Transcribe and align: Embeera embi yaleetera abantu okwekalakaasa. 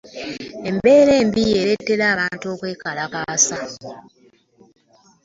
Embeera 0.69 1.11
embi 1.21 1.41
yaleetera 1.55 2.03
abantu 2.13 2.45
okwekalakaasa. 2.53 3.57